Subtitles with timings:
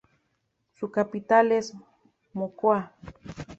[0.73, 1.75] Su capital es
[2.33, 2.91] Mocoa.